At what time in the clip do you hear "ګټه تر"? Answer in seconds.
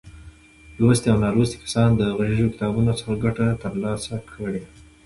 3.23-3.73